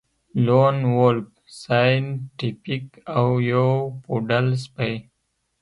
لون 0.45 0.77
وولف 0.97 1.27
سایینټیفیک 1.63 2.85
او 3.17 3.27
یو 3.51 3.69
پوډل 4.03 4.47
سپی 4.63 4.93